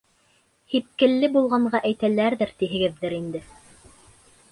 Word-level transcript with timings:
Һипкелле 0.75 1.29
булғанға 1.35 1.81
әйтәләрҙер, 1.89 2.53
тиһегеҙҙер 2.63 3.15
инде. 3.19 3.43